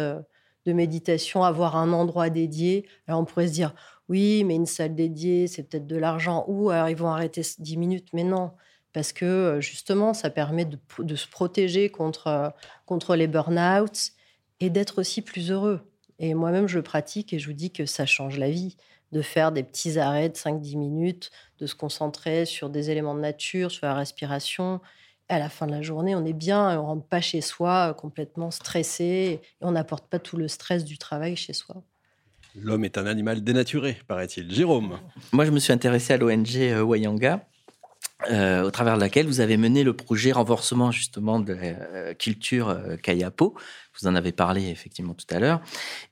de 0.66 0.72
méditation, 0.72 1.44
avoir 1.44 1.76
un 1.76 1.92
endroit 1.92 2.30
dédié. 2.30 2.86
Alors 3.06 3.20
on 3.20 3.24
pourrait 3.24 3.48
se 3.48 3.52
dire, 3.52 3.74
oui, 4.08 4.44
mais 4.44 4.56
une 4.56 4.66
salle 4.66 4.94
dédiée, 4.94 5.46
c'est 5.46 5.62
peut-être 5.62 5.86
de 5.86 5.96
l'argent, 5.96 6.44
ou 6.48 6.70
alors 6.70 6.88
ils 6.88 6.96
vont 6.96 7.08
arrêter 7.08 7.42
10 7.58 7.76
minutes, 7.76 8.08
mais 8.12 8.24
non, 8.24 8.50
parce 8.92 9.12
que 9.12 9.24
euh, 9.24 9.60
justement, 9.60 10.14
ça 10.14 10.30
permet 10.30 10.64
de, 10.64 11.16
se 11.16 11.28
protéger 11.28 11.90
contre, 11.90 12.26
euh, 12.26 12.48
contre 12.86 13.16
les 13.16 13.28
burn-out 13.28 14.10
et 14.58 14.70
d'être 14.70 15.00
aussi 15.00 15.22
plus 15.22 15.50
heureux. 15.50 15.80
Et 16.18 16.34
moi-même, 16.34 16.66
je 16.66 16.80
pratique 16.80 17.32
et 17.32 17.38
je 17.38 17.46
vous 17.46 17.54
dis 17.54 17.70
que 17.70 17.86
ça 17.86 18.04
change 18.04 18.36
la 18.38 18.50
vie 18.50 18.76
de 19.12 19.22
faire 19.22 19.52
des 19.52 19.62
petits 19.62 19.98
arrêts 19.98 20.28
de 20.28 20.36
5-10 20.36 20.76
minutes, 20.76 21.30
de 21.58 21.66
se 21.66 21.74
concentrer 21.74 22.44
sur 22.44 22.70
des 22.70 22.90
éléments 22.90 23.14
de 23.14 23.20
nature, 23.20 23.70
sur 23.70 23.86
la 23.86 23.94
respiration, 23.94 24.80
à 25.30 25.38
la 25.38 25.48
fin 25.48 25.66
de 25.66 25.72
la 25.72 25.80
journée, 25.80 26.14
on 26.14 26.26
est 26.26 26.32
bien, 26.32 26.78
on 26.80 26.86
rentre 26.86 27.06
pas 27.06 27.20
chez 27.20 27.40
soi 27.40 27.90
euh, 27.90 27.92
complètement 27.94 28.50
stressé 28.50 29.04
et 29.04 29.40
on 29.60 29.72
n'apporte 29.72 30.06
pas 30.06 30.18
tout 30.18 30.36
le 30.36 30.48
stress 30.48 30.84
du 30.84 30.98
travail 30.98 31.36
chez 31.36 31.52
soi. 31.52 31.76
L'homme 32.56 32.84
est 32.84 32.98
un 32.98 33.06
animal 33.06 33.42
dénaturé, 33.42 33.96
paraît-il. 34.08 34.52
Jérôme 34.52 34.98
Moi, 35.32 35.44
je 35.44 35.52
me 35.52 35.60
suis 35.60 35.72
intéressé 35.72 36.12
à 36.12 36.16
l'ONG 36.16 36.56
euh, 36.56 36.82
Wayanga 36.82 37.46
euh, 38.30 38.64
au 38.64 38.70
travers 38.72 38.96
de 38.96 39.00
laquelle 39.00 39.26
vous 39.26 39.40
avez 39.40 39.56
mené 39.56 39.84
le 39.84 39.94
projet 39.94 40.32
renforcement 40.32 40.90
justement 40.90 41.38
de 41.38 41.52
la 41.52 42.14
culture 42.14 42.76
Kayapo. 43.02 43.54
Vous 43.98 44.08
en 44.08 44.14
avez 44.14 44.32
parlé 44.32 44.68
effectivement 44.68 45.14
tout 45.14 45.32
à 45.34 45.38
l'heure. 45.38 45.62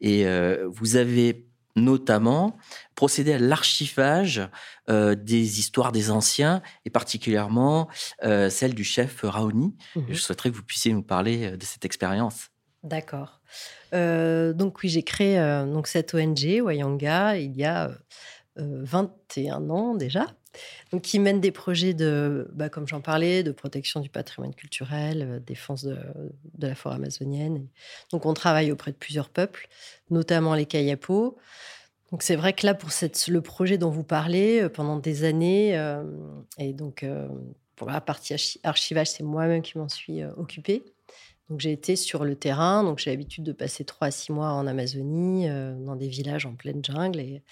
Et 0.01 0.25
vous 0.67 0.97
avez 0.97 1.48
notamment 1.83 2.57
procédé 2.95 3.33
à 3.33 3.39
l'archivage 3.39 4.49
des 4.89 5.61
histoires 5.61 5.93
des 5.93 6.11
anciens 6.11 6.63
et 6.85 6.91
particulièrement 6.91 7.89
celle 8.23 8.75
du 8.75 8.85
chef 8.85 9.21
Raoni. 9.23 9.77
Mhm. 9.95 10.07
Je 10.09 10.15
souhaiterais 10.15 10.51
que 10.51 10.57
vous 10.57 10.65
puissiez 10.65 10.93
nous 10.93 11.03
parler 11.03 11.57
de 11.57 11.65
cette 11.65 11.85
expérience. 11.85 12.49
D'accord. 12.83 13.41
donc 13.93 14.83
oui, 14.83 14.89
j'ai 14.89 15.03
créé 15.03 15.39
donc 15.67 15.87
cette 15.87 16.15
ONG 16.15 16.61
Wayanga 16.63 17.37
il 17.37 17.57
y 17.57 17.65
a 17.65 17.91
21 18.59 19.71
ans 19.71 19.95
déjà 19.95 20.27
donc, 20.93 21.03
qui 21.03 21.19
mène 21.19 21.41
des 21.41 21.51
projets 21.51 21.95
de, 21.95 22.49
bah, 22.53 22.69
comme 22.69 22.89
j'en 22.89 23.01
parlais, 23.01 23.43
de 23.43 23.53
protection 23.53 24.01
du 24.01 24.09
patrimoine 24.09 24.55
culturel, 24.55 25.23
euh, 25.23 25.41
défense 25.41 25.85
de, 25.85 25.97
la 26.59 26.75
forêt 26.75 26.97
amazonienne. 26.97 27.67
Donc, 28.11 28.27
on 28.27 28.35
travaille 28.35 28.73
auprès 28.73 28.93
de 28.93 28.97
plusieurs 28.97 29.29
peuples, 29.29 29.69
notamment 30.11 30.55
les 30.55 30.67
Kayapo. 30.67 31.37
Donc, 32.11 32.23
c'est 32.23 32.37
vrai 32.37 32.53
que 32.53 32.67
là, 32.67 32.75
pour 32.75 32.91
le 33.29 33.41
projet 33.41 33.79
dont 33.79 33.91
vous 33.91 34.05
parlez, 34.05 34.63
euh, 34.63 34.69
pendant 34.69 34.97
des 34.97 35.25
années, 35.25 35.79
euh, 35.79 36.03
et 36.59 36.73
donc 36.73 37.05
pour 37.77 37.91
la 37.91 38.01
partie 38.01 38.35
archivage, 38.65 39.09
c'est 39.09 39.23
moi-même 39.23 39.63
qui 39.63 39.79
m'en 39.79 39.89
suis 39.89 40.25
occupée. 40.25 40.85
Donc 41.49 41.61
j'ai 41.61 41.73
été 41.73 41.97
sur 41.97 42.25
le 42.25 42.35
terrain, 42.35 42.85
donc 42.85 42.99
j'ai 42.99 43.11
l'habitude 43.11 43.45
de 43.45 43.53
passer 43.53 43.85
trois 43.85 44.09
à 44.09 44.11
six 44.11 44.33
mois 44.33 44.53
en 44.53 44.67
Amazonie, 44.67 45.49
dans 45.49 45.97
des 45.97 46.09
villages 46.09 46.45
en 46.45 46.55
pleine 46.55 46.85
jungle, 46.85 47.21
et, 47.21 47.43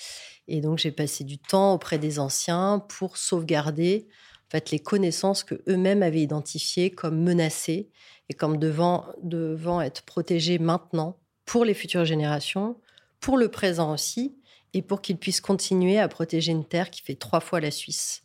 et 0.49 0.61
donc, 0.61 0.79
j'ai 0.79 0.93
passé 0.93 1.25
du 1.25 1.39
temps 1.39 1.75
auprès 1.75 1.99
des 1.99 2.19
anciens 2.19 2.85
pour 2.89 3.17
sauvegarder 3.17 4.07
en 4.47 4.51
fait, 4.51 4.71
les 4.71 4.79
connaissances 4.79 5.43
que 5.43 5.61
eux-mêmes 5.69 6.03
avaient 6.05 6.21
identifiées 6.21 6.91
comme 6.91 7.21
menacées 7.21 7.91
et 8.29 8.35
comme 8.35 8.59
devant, 8.59 9.07
devant 9.23 9.81
être 9.81 10.03
protégées 10.03 10.61
maintenant 10.61 11.19
pour 11.45 11.65
les 11.65 11.75
futures 11.75 12.05
générations, 12.05 12.77
pour 13.19 13.39
le 13.39 13.49
présent 13.49 13.93
aussi, 13.93 14.37
et 14.73 14.83
pour 14.83 15.01
qu'ils 15.01 15.17
puissent 15.17 15.41
continuer 15.41 15.99
à 15.99 16.07
protéger 16.07 16.53
une 16.53 16.65
terre 16.65 16.91
qui 16.91 17.03
fait 17.03 17.17
trois 17.17 17.41
fois 17.41 17.61
la 17.61 17.71
Suisse, 17.71 18.23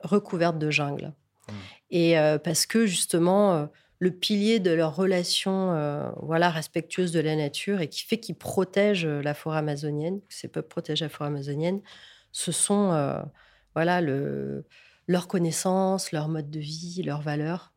recouverte 0.00 0.58
de 0.58 0.70
jungle. 0.70 1.12
Mmh. 1.48 1.52
Et 1.90 2.18
euh, 2.18 2.38
parce 2.38 2.64
que 2.64 2.86
justement, 2.86 3.54
euh, 3.54 3.66
le 4.00 4.10
pilier 4.10 4.60
de 4.60 4.70
leur 4.70 4.96
relation 4.96 5.72
euh, 5.72 6.10
voilà, 6.22 6.50
respectueuse 6.50 7.12
de 7.12 7.20
la 7.20 7.36
nature 7.36 7.82
et 7.82 7.88
qui 7.88 8.02
fait 8.02 8.18
qu'ils 8.18 8.34
protègent 8.34 9.06
euh, 9.06 9.22
la 9.22 9.34
forêt 9.34 9.58
amazonienne, 9.58 10.20
que 10.22 10.34
ces 10.34 10.48
peuples 10.48 10.68
protègent 10.68 11.02
la 11.02 11.10
forêt 11.10 11.28
amazonienne, 11.28 11.82
ce 12.32 12.50
sont 12.50 12.92
euh, 12.92 13.20
voilà, 13.74 14.00
le, 14.00 14.64
leurs 15.06 15.28
connaissances, 15.28 16.12
leur 16.12 16.28
mode 16.28 16.50
de 16.50 16.58
vie, 16.58 17.02
leurs 17.04 17.20
valeurs. 17.20 17.74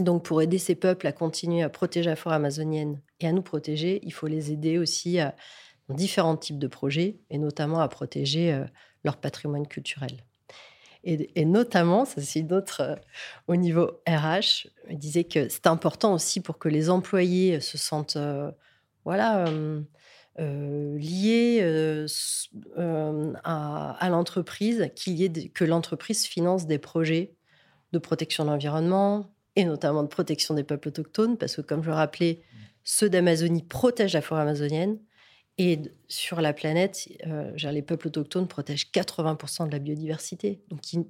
donc, 0.00 0.24
pour 0.24 0.40
aider 0.40 0.58
ces 0.58 0.74
peuples 0.74 1.06
à 1.06 1.12
continuer 1.12 1.62
à 1.62 1.68
protéger 1.68 2.08
la 2.08 2.16
forêt 2.16 2.36
amazonienne 2.36 3.02
et 3.20 3.28
à 3.28 3.32
nous 3.32 3.42
protéger, 3.42 4.00
il 4.02 4.14
faut 4.14 4.28
les 4.28 4.52
aider 4.52 4.78
aussi 4.78 5.20
à, 5.20 5.36
dans 5.88 5.94
différents 5.94 6.38
types 6.38 6.58
de 6.58 6.68
projets, 6.68 7.20
et 7.28 7.36
notamment 7.36 7.80
à 7.80 7.88
protéger 7.88 8.64
leur 9.04 9.18
patrimoine 9.18 9.66
culturel. 9.66 10.24
Et, 11.04 11.44
notamment, 11.46 12.04
ça 12.04 12.20
c'est 12.20 12.42
d'autres 12.42 12.82
euh, 12.82 12.94
au 13.48 13.56
niveau 13.56 14.02
RH, 14.06 14.68
je 14.88 14.94
disait 14.94 15.24
que 15.24 15.48
c'est 15.48 15.66
important 15.66 16.12
aussi 16.12 16.40
pour 16.40 16.58
que 16.58 16.68
les 16.68 16.90
employés 16.90 17.60
se 17.60 17.78
sentent 17.78 18.16
euh, 18.16 18.50
voilà, 19.06 19.46
euh, 20.38 20.98
liés 20.98 21.62
à, 23.44 24.08
l'entreprise, 24.10 24.90
qu'il 24.94 25.14
y 25.14 25.24
ait 25.24 25.48
que 25.48 25.64
l'entreprise 25.64 26.26
finance 26.26 26.66
des 26.66 26.78
projets 26.78 27.34
de 27.92 27.98
protection 27.98 28.44
de 28.44 28.50
l'environnement 28.50 29.32
et 29.56 29.64
notamment 29.64 30.02
de 30.02 30.08
protection 30.08 30.54
des 30.54 30.64
peuples 30.64 30.88
autochtones, 30.88 31.38
parce 31.38 31.56
que 31.56 31.62
comme 31.62 31.82
je 31.82 31.88
le 31.88 31.96
rappelais, 31.96 32.42
ceux 32.84 33.08
d'Amazonie 33.08 33.62
protègent 33.62 34.14
la 34.14 34.22
forêt 34.22 34.42
amazonienne, 34.42 34.98
et 35.60 35.78
sur 36.08 36.40
la 36.40 36.54
planète, 36.54 37.06
euh, 37.26 37.52
les 37.54 37.82
peuples 37.82 38.06
autochtones 38.06 38.48
protègent 38.48 38.90
80% 38.94 39.66
de 39.66 39.72
la 39.72 39.78
biodiversité. 39.78 40.62
Donc, 40.70 40.80
ils, 40.94 41.04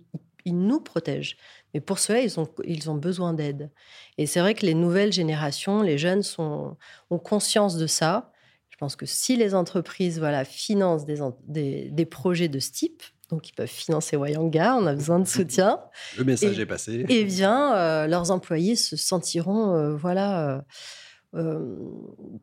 nous 0.58 0.80
protègent. 0.80 1.36
Mais 1.72 1.80
pour 1.80 2.00
cela, 2.00 2.20
ils 2.20 2.40
ont, 2.40 2.48
ils 2.64 2.90
ont 2.90 2.96
besoin 2.96 3.32
d'aide. 3.32 3.70
Et 4.18 4.26
c'est 4.26 4.40
vrai 4.40 4.54
que 4.54 4.66
les 4.66 4.74
nouvelles 4.74 5.12
générations, 5.12 5.82
les 5.82 5.98
jeunes, 5.98 6.24
sont, 6.24 6.76
ont 7.10 7.18
conscience 7.20 7.76
de 7.76 7.86
ça. 7.86 8.32
Je 8.70 8.76
pense 8.76 8.96
que 8.96 9.06
si 9.06 9.36
les 9.36 9.54
entreprises 9.54 10.18
voilà, 10.18 10.44
financent 10.44 11.06
des, 11.06 11.88
des, 11.92 12.06
projets 12.06 12.48
de 12.48 12.58
ce 12.58 12.72
type, 12.72 13.04
donc 13.28 13.48
ils 13.48 13.52
peuvent 13.52 13.68
financer 13.68 14.16
Wayanga, 14.16 14.74
on 14.74 14.86
a 14.88 14.94
besoin 14.94 15.20
de 15.20 15.28
soutien. 15.28 15.78
Le 16.18 16.24
message 16.24 16.58
est 16.58 16.66
passé. 16.66 17.06
Eh 17.08 17.22
bien, 17.22 17.76
euh, 17.76 18.08
leurs 18.08 18.32
employés 18.32 18.74
se 18.74 18.96
sentiront 18.96 19.76
euh, 19.76 19.94
voilà, 19.94 20.64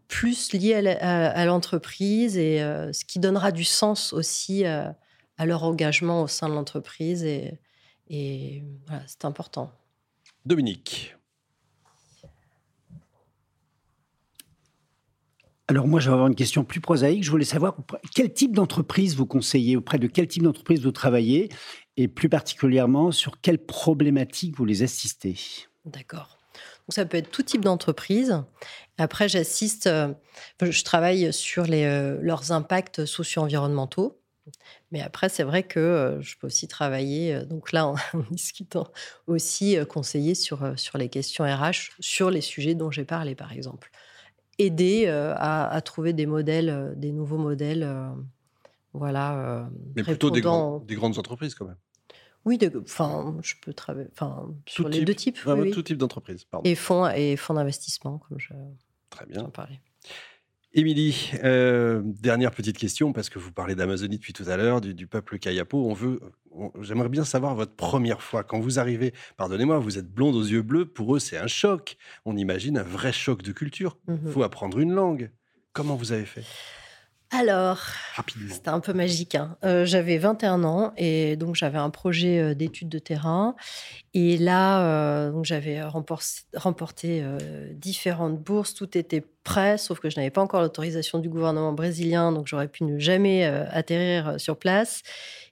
plus 0.07 0.53
lié 0.53 0.73
à 0.73 1.45
l'entreprise 1.45 2.37
et 2.37 2.59
ce 2.59 3.05
qui 3.05 3.19
donnera 3.19 3.51
du 3.51 3.63
sens 3.63 4.13
aussi 4.13 4.65
à 4.65 4.95
leur 5.45 5.63
engagement 5.63 6.23
au 6.23 6.27
sein 6.27 6.49
de 6.49 6.53
l'entreprise. 6.53 7.23
Et, 7.23 7.59
et 8.09 8.63
voilà, 8.87 9.03
c'est 9.07 9.25
important. 9.25 9.71
Dominique. 10.45 11.13
Alors 15.69 15.85
moi, 15.85 15.99
je 15.99 16.07
vais 16.07 16.13
avoir 16.13 16.27
une 16.29 16.35
question 16.35 16.63
plus 16.63 16.79
prosaïque. 16.79 17.23
Je 17.23 17.29
voulais 17.29 17.43
savoir 17.43 17.75
quel 18.15 18.31
type 18.31 18.55
d'entreprise 18.55 19.17
vous 19.17 19.25
conseillez, 19.25 19.75
auprès 19.75 19.99
de 19.99 20.07
quel 20.07 20.25
type 20.29 20.43
d'entreprise 20.43 20.81
vous 20.81 20.93
travaillez, 20.93 21.49
et 21.97 22.07
plus 22.07 22.29
particulièrement 22.29 23.11
sur 23.11 23.41
quelles 23.41 23.63
problématiques 23.65 24.55
vous 24.55 24.63
les 24.63 24.81
assistez? 24.83 25.35
D'accord 25.83 26.36
ça 26.89 27.05
peut 27.05 27.17
être 27.17 27.31
tout 27.31 27.43
type 27.43 27.63
d'entreprise. 27.63 28.41
Après, 28.97 29.29
j'assiste, 29.29 29.87
euh, 29.87 30.13
je 30.61 30.83
travaille 30.83 31.31
sur 31.31 31.63
les, 31.63 31.85
euh, 31.85 32.17
leurs 32.21 32.51
impacts 32.51 33.05
socio-environnementaux. 33.05 34.19
Mais 34.91 35.01
après, 35.01 35.27
c'est 35.27 35.43
vrai 35.43 35.63
que 35.63 35.79
euh, 35.79 36.21
je 36.21 36.37
peux 36.37 36.47
aussi 36.47 36.69
travailler, 36.69 37.41
donc 37.43 37.73
là, 37.73 37.87
en, 37.87 37.95
discutant, 38.31 38.87
aussi 39.27 39.77
conseiller 39.89 40.35
sur, 40.35 40.73
sur 40.77 40.97
les 40.97 41.09
questions 41.09 41.43
RH, 41.43 41.91
sur 41.99 42.31
les 42.31 42.41
sujets 42.41 42.73
dont 42.73 42.89
j'ai 42.89 43.05
parlé, 43.05 43.35
par 43.35 43.51
exemple. 43.51 43.91
Aider 44.59 45.05
à, 45.07 45.79
trouver 45.85 46.13
des 46.13 46.25
modèles, 46.25 46.93
des 46.95 47.11
nouveaux 47.11 47.37
modèles. 47.37 47.87
voilà. 48.93 49.69
Mais 49.95 50.01
plutôt 50.01 50.31
des, 50.31 50.41
des 50.41 50.95
grandes 50.95 51.19
entreprises, 51.19 51.53
quand 51.53 51.65
même. 51.65 51.77
Oui, 52.47 52.57
enfin, 52.81 53.35
je 53.43 53.55
peux 53.61 53.73
travailler 53.73 54.07
enfin, 54.13 54.47
sur 54.65 54.87
les 54.87 55.03
deux 55.03 55.13
types. 55.13 55.37
Tout 55.73 55.83
type 55.83 55.97
d'entreprise, 55.97 56.45
pardon. 56.45 56.69
Et 56.69 56.75
fonds, 56.75 57.09
et 57.09 57.35
fonds 57.35 57.55
d'investissement, 57.55 58.19
comme 58.19 58.39
je 58.39 58.53
Très 59.09 59.25
bien. 59.25 59.43
parlais. 59.49 59.81
Émilie, 60.73 61.31
euh, 61.43 62.01
dernière 62.05 62.51
petite 62.51 62.77
question, 62.77 63.11
parce 63.11 63.29
que 63.29 63.37
vous 63.37 63.51
parlez 63.51 63.75
d'Amazonie 63.75 64.15
depuis 64.15 64.31
tout 64.31 64.45
à 64.47 64.55
l'heure, 64.55 64.79
du, 64.79 65.07
peuple 65.07 65.39
Kayapo. 65.39 65.89
On 65.89 65.93
veut, 65.93 66.21
j'aimerais 66.79 67.09
bien 67.09 67.25
savoir 67.25 67.53
votre 67.53 67.75
première 67.75 68.21
fois. 68.21 68.45
Quand 68.45 68.61
vous 68.61 68.79
arrivez, 68.79 69.13
pardonnez-moi, 69.35 69.79
vous 69.79 69.97
êtes 69.97 70.09
blonde 70.09 70.35
aux 70.35 70.45
yeux 70.45 70.61
bleus, 70.61 70.85
pour 70.85 71.17
eux, 71.17 71.19
c'est 71.19 71.37
un 71.37 71.47
choc. 71.47 71.97
On 72.23 72.37
imagine 72.37 72.77
un 72.77 72.83
vrai 72.83 73.11
choc 73.11 73.41
de 73.41 73.51
culture. 73.51 73.97
Il 74.07 74.13
mmh 74.13 74.31
faut 74.31 74.43
apprendre 74.43 74.79
une 74.79 74.93
langue. 74.93 75.31
Comment 75.73 75.97
vous 75.97 76.13
avez 76.13 76.25
fait? 76.25 76.45
Alors, 77.29 77.81
c'était 78.49 78.69
un 78.69 78.79
peu 78.79 78.93
magique. 78.93 79.35
Hein. 79.35 79.57
Euh, 79.65 79.85
j'avais 79.85 80.17
21 80.17 80.63
ans 80.63 80.93
et 80.95 81.35
donc 81.35 81.55
j'avais 81.55 81.77
un 81.77 81.89
projet 81.89 82.39
euh, 82.39 82.53
d'études 82.53 82.87
de 82.87 82.99
terrain. 82.99 83.55
Et 84.13 84.37
là, 84.37 84.81
euh, 84.85 85.31
donc 85.31 85.43
j'avais 85.43 85.81
remporté, 85.83 87.23
différentes 87.73 88.39
bourses. 88.41 88.73
Tout 88.73 88.97
était 88.97 89.25
prêt, 89.43 89.77
sauf 89.77 89.99
que 89.99 90.09
je 90.09 90.15
n'avais 90.15 90.29
pas 90.29 90.41
encore 90.41 90.61
l'autorisation 90.61 91.19
du 91.19 91.27
gouvernement 91.27 91.73
brésilien, 91.73 92.31
donc 92.31 92.47
j'aurais 92.47 92.69
pu 92.69 92.85
ne 92.85 92.97
jamais 92.97 93.45
atterrir 93.45 94.39
sur 94.39 94.57
place. 94.57 95.03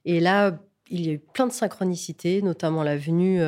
Et 0.05 0.19
là, 0.19 0.57
il 0.89 1.05
y 1.05 1.09
a 1.09 1.13
eu 1.13 1.19
plein 1.19 1.47
de 1.47 1.51
synchronicités, 1.51 2.41
notamment 2.41 2.83
la 2.83 2.97
venue 2.97 3.41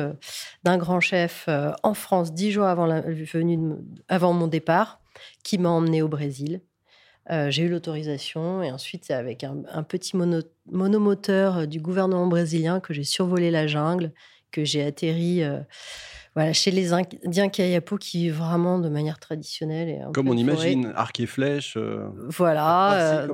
d'un 0.64 0.76
grand 0.76 1.00
chef 1.00 1.48
en 1.82 1.94
France 1.94 2.32
dix 2.32 2.52
jours 2.52 2.66
avant, 2.66 2.86
la 2.86 3.00
venue 3.00 3.74
avant 4.08 4.32
mon 4.32 4.46
départ, 4.46 5.00
qui 5.42 5.58
m'a 5.58 5.70
emmené 5.70 6.02
au 6.02 6.08
Brésil. 6.08 6.60
Euh, 7.30 7.50
j'ai 7.50 7.64
eu 7.64 7.68
l'autorisation 7.68 8.62
et 8.62 8.70
ensuite 8.70 9.04
c'est 9.04 9.14
avec 9.14 9.44
un, 9.44 9.82
petit 9.82 10.16
monomoteur 10.70 11.58
euh, 11.58 11.66
du 11.66 11.78
gouvernement 11.78 12.26
brésilien 12.26 12.80
que 12.80 12.94
j'ai 12.94 13.04
survolé 13.04 13.50
la 13.50 13.66
jungle, 13.66 14.12
que 14.50 14.64
j'ai 14.64 14.82
atterri 14.82 15.42
euh, 15.42 15.58
voilà, 16.34 16.54
chez 16.54 16.70
les 16.70 16.94
Indiens 16.94 17.50
Kayapo 17.50 17.98
qui 17.98 18.18
vivent 18.18 18.38
vraiment 18.38 18.78
de 18.78 18.88
manière 18.88 19.18
traditionnelle. 19.18 19.88
Et 19.90 20.00
Comme 20.14 20.28
on 20.28 20.36
imagine, 20.36 20.90
arc 20.96 21.20
et 21.20 21.26
flèche. 21.26 21.76
voilà. 22.28 23.26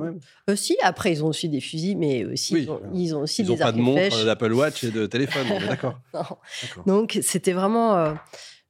aussi, 0.49 0.75
après 0.81 1.13
ils 1.13 1.23
ont 1.23 1.27
aussi 1.27 1.47
des 1.47 1.61
fusils, 1.61 1.97
mais 1.97 2.25
aussi 2.25 2.67
ils, 2.93 3.15
ont, 3.15 3.21
aussi 3.21 3.43
des 3.43 3.51
arcs 3.51 3.59
pas 3.61 3.71
de 3.71 3.77
montre, 3.77 4.25
d'Apple 4.25 4.51
Watch 4.51 4.83
et 4.83 4.91
de 4.91 5.05
téléphone, 5.05 5.45
d'accord. 5.69 6.01
Donc 6.85 7.17
c'était 7.21 7.53
vraiment 7.53 8.13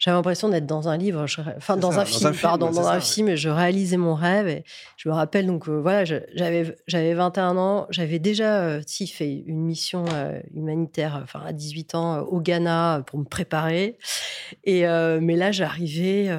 j'avais 0.05 0.17
l'impression 0.17 0.50
d'être 0.50 0.67
dans 0.67 0.88
un 0.88 0.97
livre, 0.97 1.25
je- 1.25 1.41
enfin 1.57 1.77
dans, 1.77 1.89
ça, 1.91 2.01
un 2.01 2.03
dans 2.03 2.05
film, 2.05 2.27
un 2.27 2.31
film, 2.33 2.41
pardon, 2.43 2.67
dans 2.69 2.83
ça, 2.83 2.91
un 2.91 2.95
ouais. 2.97 3.01
film, 3.01 3.27
et 3.29 3.38
je 3.38 3.50
réalisais 3.50 3.97
mon 3.97 4.13
rêve. 4.13 4.47
Et 4.47 4.63
je 4.97 5.09
me 5.09 5.15
rappelle, 5.15 5.47
donc 5.47 5.67
euh, 5.67 5.79
voilà, 5.81 6.05
j'avais 6.05 6.75
j'avais 6.85 7.15
21 7.15 7.57
ans, 7.57 7.88
j'avais 7.89 8.19
déjà 8.19 8.62
euh, 8.62 8.81
si, 8.85 9.07
fait 9.07 9.33
une 9.47 9.62
mission 9.65 10.05
euh, 10.13 10.39
humanitaire, 10.53 11.19
enfin 11.24 11.41
à 11.43 11.53
18 11.53 11.95
ans, 11.95 12.19
au 12.19 12.39
Ghana 12.39 13.01
pour 13.07 13.17
me 13.17 13.25
préparer. 13.25 13.97
Et 14.63 14.83
mais 15.21 15.35
là, 15.35 15.51
j'arrivais, 15.51 16.29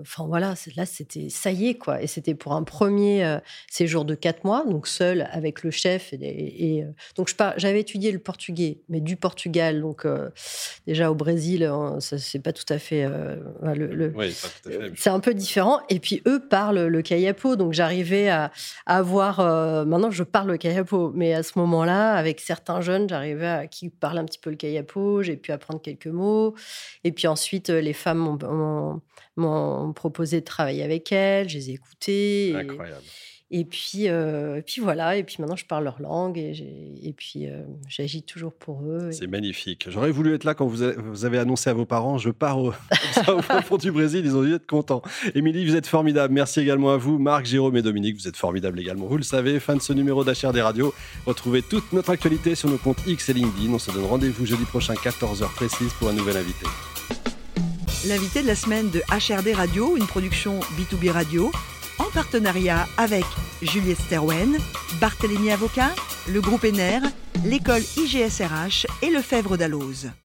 enfin 0.00 0.24
voilà, 0.26 0.54
là 0.74 0.84
c'était 0.84 1.28
ça 1.30 1.52
y 1.52 1.68
est 1.68 1.74
quoi, 1.74 2.02
et 2.02 2.08
c'était 2.08 2.34
pour 2.34 2.54
un 2.54 2.64
premier 2.64 3.38
séjour 3.70 4.04
de 4.04 4.16
4 4.16 4.42
mois, 4.42 4.64
donc 4.68 4.88
seul 4.88 5.28
avec 5.30 5.62
le 5.62 5.70
chef. 5.70 6.12
Et, 6.12 6.78
et, 6.78 6.84
donc 7.14 7.28
je 7.28 7.36
par- 7.36 7.54
j'avais 7.56 7.78
étudié 7.80 8.10
le 8.10 8.18
portugais, 8.18 8.80
mais 8.88 9.00
du 9.00 9.14
Portugal, 9.14 9.80
donc 9.80 10.06
déjà 10.88 11.08
au 11.10 11.14
Brésil, 11.14 11.62
euh, 11.62 12.00
ça 12.00 12.18
c'est 12.18 12.40
pas 12.40 12.52
tout 12.52 12.64
à 12.68 12.78
fait 12.78 13.04
euh, 13.12 13.36
le- 13.74 13.86
le, 13.86 14.12
Oui, 14.16 14.34
c'est 14.96 15.10
un 15.10 15.20
peu 15.20 15.34
différent. 15.34 15.80
Et 15.88 16.00
puis 16.00 16.22
eux 16.26 16.40
parlent 16.48 16.86
le 16.86 17.02
kayapo, 17.02 17.56
donc 17.56 17.72
j'arrivais 17.72 18.28
à, 18.28 18.50
à 18.86 18.96
avoir. 18.98 19.40
euh, 19.40 19.84
maintenant, 19.84 20.10
je 20.10 20.22
parle 20.22 20.48
le 20.50 20.56
kayapo, 20.56 21.12
mais 21.14 21.34
à 21.34 21.42
ce 21.42 21.58
moment-là, 21.58 22.14
avec 22.14 22.40
certains 22.40 22.80
jeunes, 22.80 23.08
j'arrivais 23.08 23.46
à 23.46 23.66
qui 23.66 23.88
parlent 23.90 24.18
un 24.18 24.24
petit 24.24 24.38
peu 24.38 24.50
le 24.50 24.56
kayapo. 24.56 25.22
J'ai 25.22 25.36
pu 25.36 25.52
apprendre 25.52 25.80
quelques 25.80 26.06
mots. 26.06 26.54
Et 27.04 27.12
puis 27.12 27.26
ensuite, 27.28 27.70
euh, 27.70 27.80
les 27.80 27.92
femmes 27.92 28.38
m'ont- 29.36 29.92
proposé 29.94 30.40
de 30.40 30.44
travailler 30.44 30.82
avec 30.82 31.12
elles. 31.12 31.48
Je 31.48 31.56
les 31.58 31.70
ai 31.70 31.72
écoutées. 31.74 32.54
Incroyable. 32.56 33.02
et 33.02 33.41
puis, 33.64 34.08
euh, 34.08 34.56
et 34.56 34.62
puis 34.62 34.80
voilà. 34.80 35.16
Et 35.16 35.24
puis 35.24 35.36
maintenant, 35.40 35.56
je 35.56 35.66
parle 35.66 35.84
leur 35.84 36.00
langue 36.00 36.38
et, 36.38 36.52
et 37.02 37.12
puis 37.12 37.46
euh, 37.48 37.60
j'agis 37.86 38.22
toujours 38.22 38.52
pour 38.54 38.80
eux. 38.86 39.08
Et- 39.10 39.12
C'est 39.12 39.26
magnifique. 39.26 39.86
J'aurais 39.90 40.10
voulu 40.10 40.34
être 40.34 40.44
là 40.44 40.54
quand 40.54 40.66
vous 40.66 40.80
avez, 40.80 40.96
vous 40.96 41.24
avez 41.26 41.38
annoncé 41.38 41.68
à 41.68 41.74
vos 41.74 41.84
parents, 41.84 42.16
je 42.16 42.30
pars 42.30 42.58
au, 42.58 42.72
fond 43.64 43.76
du 43.76 43.92
Brésil. 43.92 44.22
Ils 44.24 44.34
ont 44.36 44.42
dû 44.42 44.54
être 44.54 44.66
contents. 44.66 45.02
Émilie, 45.34 45.66
vous 45.68 45.76
êtes 45.76 45.86
formidable. 45.86 46.32
Merci 46.32 46.60
également 46.60 46.92
à 46.92 46.96
vous. 46.96 47.18
Marc, 47.18 47.44
Jérôme 47.44 47.76
et 47.76 47.82
Dominique, 47.82 48.16
vous 48.16 48.26
êtes 48.26 48.36
formidables 48.38 48.80
également. 48.80 49.06
Vous 49.06 49.18
le 49.18 49.22
savez, 49.22 49.60
fin 49.60 49.76
de 49.76 49.82
ce 49.82 49.92
numéro 49.92 50.24
d'HR 50.24 50.52
des 50.54 50.62
radios. 50.62 50.94
Retrouvez 51.26 51.60
toute 51.60 51.92
notre 51.92 52.08
actualité 52.10 52.54
sur 52.54 52.70
nos 52.70 52.78
comptes 52.78 53.06
X 53.06 53.28
et 53.28 53.34
LinkedIn. 53.34 53.72
On 53.74 53.78
se 53.78 53.90
donne 53.90 54.04
rendez-vous 54.06 54.46
jeudi 54.46 54.64
prochain, 54.64 54.94
14h 54.94 55.52
précise, 55.54 55.92
pour 55.98 56.08
un 56.08 56.14
nouvel 56.14 56.38
invité. 56.38 56.64
L'invité 58.08 58.42
de 58.42 58.46
la 58.48 58.56
semaine 58.56 58.90
de 58.90 59.00
HRD 59.10 59.54
Radio, 59.54 59.96
une 59.96 60.06
production 60.06 60.58
B2B 60.76 61.10
Radio, 61.10 61.52
en 61.98 62.10
partenariat 62.12 62.86
avec 62.96 63.24
Juliette 63.60 64.00
Sterwen, 64.00 64.58
Barthélémy 65.00 65.50
Avocat, 65.50 65.90
le 66.28 66.40
groupe 66.40 66.64
ENER, 66.64 67.00
l'école 67.44 67.82
IGSRH 67.96 68.86
et 69.02 69.10
le 69.10 69.20
Fèvre 69.20 69.56
d'Alloz. 69.56 70.12